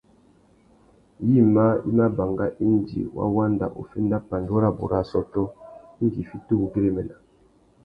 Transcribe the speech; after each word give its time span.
Yïmá 1.31 1.65
i 1.89 1.91
mà 1.97 2.07
banga 2.17 2.47
indi 2.69 3.01
wa 3.17 3.25
wanda 3.35 3.65
uffénda 3.81 4.17
pandú 4.29 4.53
rabú 4.63 4.83
râ 4.91 4.97
assôtô 5.03 5.43
indi 6.01 6.19
i 6.23 6.27
fiti 6.29 6.51
uwú 6.55 6.65
güérémena. 6.73 7.15